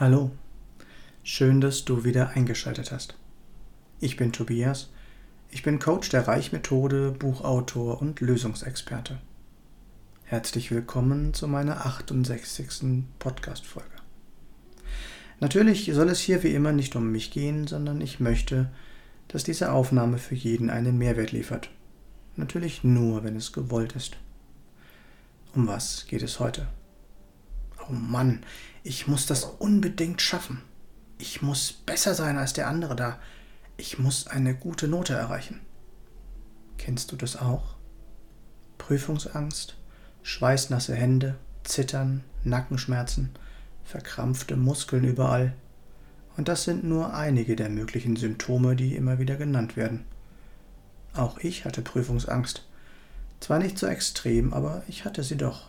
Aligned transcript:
Hallo, 0.00 0.30
schön, 1.24 1.60
dass 1.60 1.84
du 1.84 2.04
wieder 2.04 2.28
eingeschaltet 2.28 2.92
hast. 2.92 3.16
Ich 3.98 4.16
bin 4.16 4.30
Tobias, 4.30 4.90
ich 5.50 5.64
bin 5.64 5.80
Coach 5.80 6.08
der 6.10 6.28
Reichmethode, 6.28 7.10
Buchautor 7.10 8.00
und 8.00 8.20
Lösungsexperte. 8.20 9.18
Herzlich 10.22 10.70
willkommen 10.70 11.34
zu 11.34 11.48
meiner 11.48 11.84
68. 11.84 13.06
Podcast-Folge. 13.18 13.90
Natürlich 15.40 15.90
soll 15.92 16.10
es 16.10 16.20
hier 16.20 16.44
wie 16.44 16.54
immer 16.54 16.70
nicht 16.70 16.94
um 16.94 17.10
mich 17.10 17.32
gehen, 17.32 17.66
sondern 17.66 18.00
ich 18.00 18.20
möchte, 18.20 18.70
dass 19.26 19.42
diese 19.42 19.72
Aufnahme 19.72 20.18
für 20.18 20.36
jeden 20.36 20.70
einen 20.70 20.96
Mehrwert 20.96 21.32
liefert. 21.32 21.70
Natürlich 22.36 22.84
nur, 22.84 23.24
wenn 23.24 23.34
es 23.34 23.52
gewollt 23.52 23.96
ist. 23.96 24.16
Um 25.56 25.66
was 25.66 26.06
geht 26.06 26.22
es 26.22 26.38
heute? 26.38 26.68
Oh 27.88 27.92
Mann, 27.92 28.44
ich 28.88 29.06
muss 29.06 29.26
das 29.26 29.44
unbedingt 29.44 30.22
schaffen. 30.22 30.62
Ich 31.18 31.42
muss 31.42 31.72
besser 31.72 32.14
sein 32.14 32.38
als 32.38 32.54
der 32.54 32.68
andere 32.68 32.96
da. 32.96 33.18
Ich 33.76 33.98
muss 33.98 34.26
eine 34.26 34.54
gute 34.54 34.88
Note 34.88 35.12
erreichen. 35.12 35.60
Kennst 36.78 37.12
du 37.12 37.16
das 37.16 37.36
auch? 37.36 37.76
Prüfungsangst, 38.78 39.76
schweißnasse 40.22 40.94
Hände, 40.94 41.34
Zittern, 41.64 42.24
Nackenschmerzen, 42.44 43.28
verkrampfte 43.84 44.56
Muskeln 44.56 45.04
überall. 45.04 45.52
Und 46.38 46.48
das 46.48 46.64
sind 46.64 46.82
nur 46.82 47.12
einige 47.12 47.56
der 47.56 47.68
möglichen 47.68 48.16
Symptome, 48.16 48.74
die 48.74 48.96
immer 48.96 49.18
wieder 49.18 49.36
genannt 49.36 49.76
werden. 49.76 50.06
Auch 51.12 51.36
ich 51.40 51.66
hatte 51.66 51.82
Prüfungsangst. 51.82 52.64
Zwar 53.40 53.58
nicht 53.58 53.76
so 53.76 53.86
extrem, 53.86 54.54
aber 54.54 54.82
ich 54.88 55.04
hatte 55.04 55.22
sie 55.24 55.36
doch. 55.36 55.68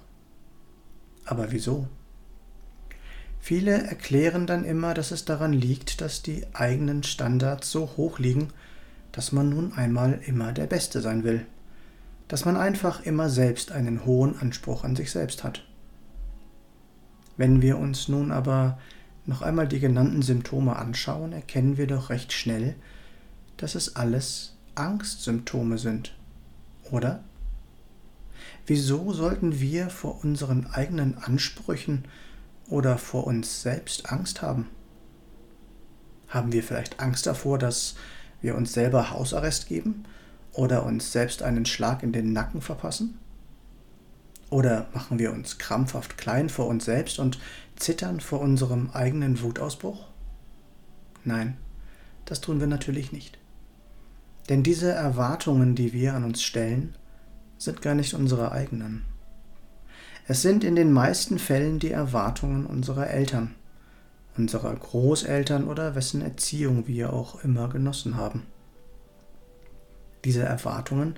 Aber 1.25 1.51
wieso? 1.51 1.89
Viele 3.39 3.71
erklären 3.83 4.45
dann 4.45 4.65
immer, 4.65 4.93
dass 4.93 5.11
es 5.11 5.25
daran 5.25 5.53
liegt, 5.53 6.01
dass 6.01 6.21
die 6.21 6.45
eigenen 6.53 7.03
Standards 7.03 7.71
so 7.71 7.91
hoch 7.97 8.19
liegen, 8.19 8.49
dass 9.11 9.31
man 9.31 9.49
nun 9.49 9.73
einmal 9.73 10.19
immer 10.25 10.51
der 10.51 10.67
Beste 10.67 11.01
sein 11.01 11.23
will, 11.23 11.45
dass 12.27 12.45
man 12.45 12.57
einfach 12.57 13.01
immer 13.01 13.29
selbst 13.29 13.71
einen 13.71 14.05
hohen 14.05 14.37
Anspruch 14.39 14.83
an 14.83 14.95
sich 14.95 15.11
selbst 15.11 15.43
hat. 15.43 15.65
Wenn 17.37 17.61
wir 17.61 17.77
uns 17.77 18.07
nun 18.09 18.31
aber 18.31 18.77
noch 19.25 19.41
einmal 19.41 19.67
die 19.67 19.79
genannten 19.79 20.21
Symptome 20.21 20.75
anschauen, 20.75 21.31
erkennen 21.31 21.77
wir 21.77 21.87
doch 21.87 22.09
recht 22.09 22.33
schnell, 22.33 22.75
dass 23.57 23.75
es 23.75 23.95
alles 23.95 24.57
Angstsymptome 24.75 25.77
sind, 25.77 26.15
oder? 26.91 27.23
Wieso 28.65 29.13
sollten 29.13 29.59
wir 29.59 29.89
vor 29.89 30.23
unseren 30.23 30.67
eigenen 30.67 31.17
Ansprüchen 31.17 32.05
oder 32.69 32.97
vor 32.97 33.27
uns 33.27 33.61
selbst 33.61 34.11
Angst 34.11 34.41
haben? 34.41 34.67
Haben 36.27 36.51
wir 36.51 36.63
vielleicht 36.63 36.99
Angst 36.99 37.25
davor, 37.25 37.57
dass 37.57 37.95
wir 38.41 38.55
uns 38.55 38.73
selber 38.73 39.11
Hausarrest 39.11 39.67
geben 39.67 40.05
oder 40.53 40.85
uns 40.85 41.11
selbst 41.11 41.41
einen 41.41 41.65
Schlag 41.65 42.03
in 42.03 42.11
den 42.11 42.33
Nacken 42.33 42.61
verpassen? 42.61 43.19
Oder 44.49 44.87
machen 44.93 45.19
wir 45.19 45.31
uns 45.31 45.57
krampfhaft 45.57 46.17
klein 46.17 46.49
vor 46.49 46.67
uns 46.67 46.85
selbst 46.85 47.19
und 47.19 47.39
zittern 47.75 48.19
vor 48.19 48.41
unserem 48.41 48.89
eigenen 48.91 49.41
Wutausbruch? 49.41 50.07
Nein, 51.23 51.57
das 52.25 52.41
tun 52.41 52.59
wir 52.59 52.67
natürlich 52.67 53.11
nicht. 53.11 53.37
Denn 54.49 54.63
diese 54.63 54.91
Erwartungen, 54.91 55.75
die 55.75 55.93
wir 55.93 56.15
an 56.15 56.23
uns 56.23 56.41
stellen, 56.41 56.95
sind 57.57 57.81
gar 57.81 57.93
nicht 57.93 58.15
unsere 58.15 58.51
eigenen. 58.51 59.05
Es 60.29 60.43
sind 60.43 60.63
in 60.63 60.75
den 60.75 60.91
meisten 60.93 61.39
Fällen 61.39 61.79
die 61.79 61.89
Erwartungen 61.89 62.67
unserer 62.67 63.09
Eltern, 63.09 63.55
unserer 64.37 64.75
Großeltern 64.75 65.67
oder 65.67 65.95
wessen 65.95 66.21
Erziehung 66.21 66.85
wir 66.85 67.13
auch 67.13 67.43
immer 67.43 67.67
genossen 67.67 68.15
haben. 68.15 68.45
Diese 70.23 70.43
Erwartungen 70.43 71.15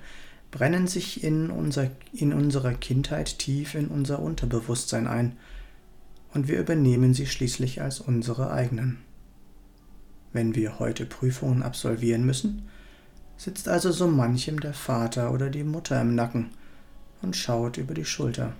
brennen 0.50 0.86
sich 0.86 1.22
in, 1.22 1.50
unser, 1.50 1.90
in 2.14 2.32
unserer 2.32 2.72
Kindheit 2.72 3.38
tief 3.38 3.74
in 3.74 3.88
unser 3.88 4.18
Unterbewusstsein 4.18 5.06
ein 5.06 5.36
und 6.32 6.48
wir 6.48 6.58
übernehmen 6.58 7.12
sie 7.12 7.26
schließlich 7.26 7.82
als 7.82 8.00
unsere 8.00 8.50
eigenen. 8.50 8.96
Wenn 10.32 10.54
wir 10.54 10.78
heute 10.78 11.04
Prüfungen 11.04 11.62
absolvieren 11.62 12.24
müssen, 12.24 12.66
sitzt 13.36 13.68
also 13.68 13.92
so 13.92 14.08
manchem 14.08 14.58
der 14.58 14.72
Vater 14.72 15.34
oder 15.34 15.50
die 15.50 15.64
Mutter 15.64 16.00
im 16.00 16.14
Nacken 16.14 16.48
und 17.20 17.36
schaut 17.36 17.76
über 17.76 17.92
die 17.92 18.06
Schulter 18.06 18.54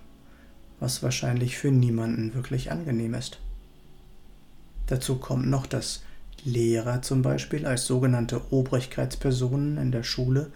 was 0.82 1.00
wahrscheinlich 1.00 1.56
für 1.56 1.70
niemanden 1.70 2.34
wirklich 2.34 2.72
angenehm 2.72 3.14
ist. 3.14 3.38
Dazu 4.88 5.16
kommt 5.16 5.46
noch, 5.46 5.66
dass 5.66 6.02
Lehrer 6.44 7.02
zum 7.02 7.22
Beispiel 7.22 7.66
als 7.66 7.86
sogenannte 7.86 8.52
Obrigkeitspersonen 8.52 9.78
in 9.78 9.92
der 9.92 10.02
Schule 10.02 10.50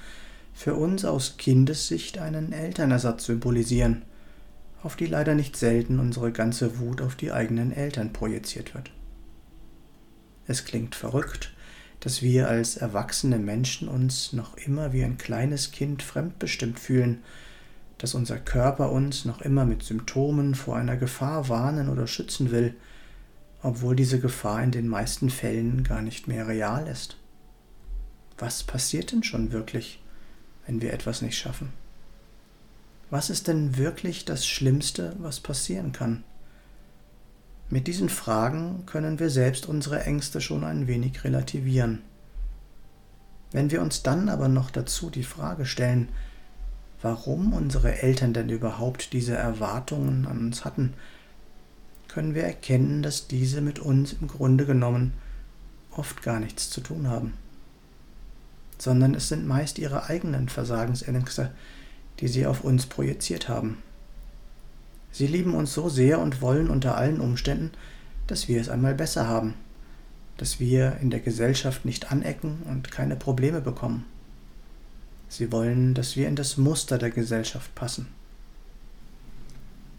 für 0.53 0.75
uns 0.75 1.04
aus 1.04 1.37
Kindessicht 1.37 2.19
einen 2.19 2.53
Elternersatz 2.53 3.26
symbolisieren, 3.26 4.03
auf 4.82 4.97
die 4.97 5.06
leider 5.06 5.37
nicht 5.37 5.56
selten 5.56 6.00
unsere 6.00 6.32
ganze 6.32 6.81
Wut 6.81 7.03
auf 7.03 7.14
die 7.14 7.31
eigenen 7.31 7.70
Eltern 7.70 8.12
projiziert 8.12 8.75
wird. 8.75 8.91
Es 10.48 10.64
klingt 10.64 10.97
verrückt, 10.97 11.54
dass 12.00 12.20
wir 12.20 12.48
als 12.48 12.76
erwachsene 12.76 13.38
Menschen 13.38 13.87
uns 13.87 14.32
noch 14.32 14.56
immer 14.56 14.93
wie 14.93 15.04
ein 15.04 15.19
kleines 15.19 15.70
Kind 15.70 16.03
fremdbestimmt 16.03 16.81
fühlen 16.81 17.22
dass 17.99 18.15
unser 18.15 18.39
Körper 18.39 18.93
uns 18.93 19.25
noch 19.25 19.41
immer 19.41 19.65
mit 19.65 19.83
Symptomen 19.83 20.55
vor 20.55 20.77
einer 20.77 20.97
Gefahr 20.97 21.49
warnen 21.49 21.89
oder 21.89 22.07
schützen 22.07 22.51
will, 22.51 22.75
obwohl 23.62 23.97
diese 23.97 24.21
Gefahr 24.21 24.62
in 24.62 24.71
den 24.71 24.89
meisten 24.89 25.31
Fällen 25.31 25.83
gar 25.83 26.03
nicht 26.03 26.29
mehr 26.29 26.47
real 26.47 26.87
ist. 26.87 27.17
Was 28.39 28.62
passiert 28.62 29.12
denn 29.12 29.23
schon 29.23 29.51
wirklich, 29.51 30.03
wenn 30.67 30.83
wir 30.83 30.93
etwas 30.93 31.23
nicht 31.23 31.39
schaffen? 31.39 31.73
Was 33.09 33.31
ist 33.31 33.49
denn 33.49 33.79
wirklich 33.79 34.25
das 34.25 34.47
Schlimmste, 34.47 35.17
was 35.19 35.41
passieren 35.41 35.93
kann? 35.93 36.25
Mit 37.71 37.87
diesen 37.87 38.09
Fragen 38.09 38.85
können 38.87 39.19
wir 39.19 39.31
selbst 39.31 39.67
unsere 39.67 40.05
Ängste 40.05 40.41
schon 40.41 40.65
ein 40.65 40.87
wenig 40.87 41.25
relativieren. 41.25 42.03
Wenn 43.53 43.71
wir 43.71 43.81
uns 43.81 44.03
dann 44.03 44.29
aber 44.29 44.49
noch 44.49 44.71
dazu 44.71 45.09
die 45.09 45.25
Frage 45.25 45.67
stellen, 45.67 46.09
warum 47.06 47.53
unsere 47.53 48.03
Eltern 48.03 48.33
denn 48.33 48.49
überhaupt 48.49 49.12
diese 49.12 49.37
Erwartungen 49.37 50.27
an 50.27 50.39
uns 50.39 50.65
hatten, 50.65 50.94
können 52.09 52.34
wir 52.34 52.43
erkennen, 52.43 53.00
dass 53.00 53.28
diese 53.28 53.61
mit 53.61 53.78
uns 53.78 54.12
im 54.15 54.27
Grunde 54.27 54.67
genommen 54.67 55.12
oft 55.93 56.21
gar 56.25 56.41
nichts 56.41 56.69
zu 56.69 56.81
tun 56.81 57.09
haben, 57.09 57.34
sondern 58.78 59.15
es 59.15 59.28
sind 59.28 59.47
meist 59.47 59.78
ihre 59.78 60.09
eigenen 60.09 60.49
Versagensängste, 60.49 61.53
die 62.19 62.27
sie 62.27 62.44
auf 62.44 62.65
uns 62.65 62.87
projiziert 62.87 63.49
haben. 63.49 63.78
Sie 65.12 65.28
lieben 65.28 65.55
uns 65.55 65.73
so 65.73 65.88
sehr 65.88 66.19
und 66.19 66.43
wollen 66.43 66.69
unter 66.69 66.97
allen 66.97 67.21
Umständen, 67.21 67.71
dass 68.27 68.49
wir 68.49 68.61
es 68.61 68.69
einmal 68.69 68.97
besser 68.97 69.28
haben, 69.28 69.55
dass 70.38 70.59
wir 70.59 70.97
in 71.00 71.11
der 71.11 71.21
Gesellschaft 71.21 71.84
nicht 71.84 72.11
anecken 72.11 72.62
und 72.69 72.91
keine 72.91 73.15
Probleme 73.15 73.61
bekommen. 73.61 74.06
Sie 75.28 75.50
wollen, 75.53 75.94
dass 75.94 76.16
wir 76.16 76.28
in 76.28 76.37
das 76.37 76.56
Muster 76.56 76.98
der 76.98 77.10
Gesellschaft 77.10 77.75
passen. 77.75 78.09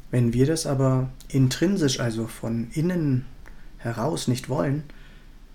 Wenn 0.10 0.34
wir 0.34 0.46
das 0.46 0.66
aber 0.66 1.10
intrinsisch, 1.28 2.00
also 2.00 2.28
von 2.28 2.70
innen 2.72 3.26
heraus 3.78 4.28
nicht 4.28 4.50
wollen, 4.50 4.84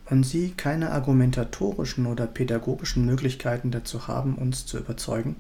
und 0.07 0.25
sie 0.25 0.51
keine 0.51 0.91
argumentatorischen 0.91 2.07
oder 2.07 2.27
pädagogischen 2.27 3.07
Möglichkeiten 3.07 3.71
dazu 3.71 4.09
haben, 4.09 4.35
uns 4.35 4.67
zu 4.67 4.79
überzeugen, 4.79 5.37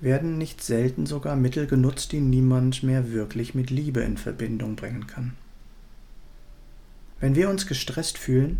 werden 0.00 0.38
nicht 0.38 0.62
selten 0.62 1.06
sogar 1.06 1.36
Mittel 1.36 1.66
genutzt, 1.66 2.12
die 2.12 2.20
niemand 2.20 2.82
mehr 2.82 3.10
wirklich 3.12 3.54
mit 3.54 3.70
Liebe 3.70 4.00
in 4.00 4.16
Verbindung 4.16 4.76
bringen 4.76 5.06
kann. 5.06 5.32
Wenn 7.20 7.34
wir 7.34 7.48
uns 7.48 7.66
gestresst 7.66 8.18
fühlen, 8.18 8.58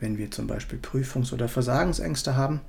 wenn 0.00 0.18
wir 0.18 0.30
zum 0.30 0.46
Beispiel 0.46 0.78
Prüfungs- 0.78 1.32
oder 1.32 1.48
Versagensängste 1.48 2.36
haben, 2.36 2.60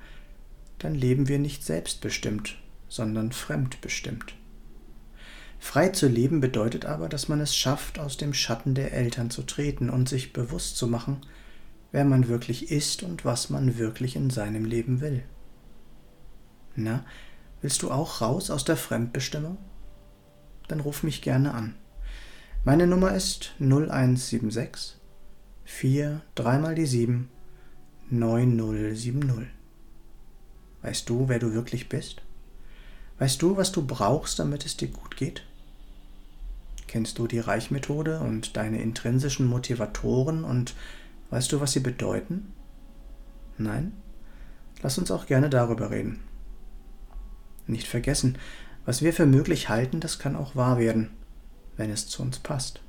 dann 0.80 0.96
leben 0.96 1.28
wir 1.28 1.40
nicht 1.40 1.64
selbstbestimmt, 1.64 2.58
sondern 2.88 3.32
fremdbestimmt. 3.32 4.36
Frei 5.60 5.90
zu 5.90 6.08
leben 6.08 6.40
bedeutet 6.40 6.86
aber, 6.86 7.10
dass 7.10 7.30
man 7.30 7.42
es 7.42 7.56
schafft, 7.56 8.00
aus 8.00 8.18
dem 8.18 8.34
Schatten 8.34 8.76
der 8.76 8.94
Eltern 8.94 9.30
zu 9.30 9.42
treten 9.44 9.90
und 9.90 10.08
sich 10.08 10.34
bewusst 10.34 10.78
zu 10.78 10.88
machen, 10.88 11.22
wer 11.92 12.06
man 12.06 12.28
wirklich 12.28 12.72
ist 12.72 13.04
und 13.04 13.26
was 13.26 13.50
man 13.50 13.78
wirklich 13.78 14.16
in 14.16 14.30
seinem 14.30 14.66
Leben 14.66 15.02
will. 15.02 15.24
Na, 16.76 17.04
willst 17.62 17.82
du 17.82 17.90
auch 17.90 18.22
raus 18.22 18.52
aus 18.52 18.66
der 18.66 18.78
Fremdbestimmung? 18.78 19.58
Dann 20.68 20.80
ruf 20.80 21.02
mich 21.02 21.22
gerne 21.22 21.54
an. 21.54 21.76
Meine 22.64 22.86
Nummer 22.86 23.16
ist 23.16 23.56
0176 23.60 24.98
4 25.64 26.22
3 26.36 26.60
mal 26.60 26.76
die 26.76 26.86
7 26.86 27.30
9070. 28.10 29.57
Weißt 30.82 31.10
du, 31.10 31.28
wer 31.28 31.40
du 31.40 31.54
wirklich 31.54 31.90
bist? 31.90 32.22
Weißt 33.20 33.42
du, 33.42 33.58
was 33.58 33.72
du 33.72 33.86
brauchst, 33.86 34.40
damit 34.40 34.66
es 34.66 34.78
dir 34.78 34.90
gut 34.90 35.18
geht? 35.18 35.44
Kennst 36.88 37.18
du 37.18 37.28
die 37.28 37.40
Reichmethode 37.40 38.20
und 38.20 38.56
deine 38.56 38.82
intrinsischen 38.82 39.48
Motivatoren 39.48 40.44
und 40.44 40.76
weißt 41.32 41.52
du, 41.52 41.60
was 41.60 41.74
sie 41.74 41.82
bedeuten? 41.82 42.54
Nein? 43.58 43.94
Lass 44.82 44.98
uns 44.98 45.12
auch 45.12 45.26
gerne 45.26 45.50
darüber 45.50 45.90
reden. 45.90 46.20
Nicht 47.66 47.88
vergessen, 47.88 48.38
was 48.86 49.02
wir 49.02 49.12
für 49.12 49.26
möglich 49.26 49.68
halten, 49.68 50.00
das 50.00 50.20
kann 50.20 50.36
auch 50.36 50.56
wahr 50.56 50.80
werden, 50.80 51.10
wenn 51.76 51.90
es 51.90 52.08
zu 52.08 52.22
uns 52.22 52.40
passt. 52.40 52.80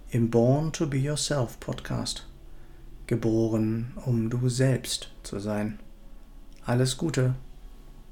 im 0.09 0.31
Born 0.31 0.73
to 0.73 0.87
Be 0.87 0.97
Yourself 0.97 1.61
Podcast. 1.61 2.27
Geboren, 3.07 3.93
um 4.07 4.31
du 4.31 4.49
selbst 4.49 5.11
zu 5.23 5.41
sein. 5.41 5.79
Alles 6.69 6.99
Gute, 6.99 7.35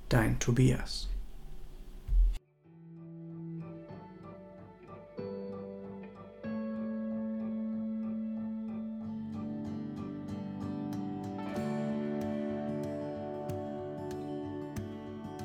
dein 0.08 0.38
Tobias. 0.38 1.10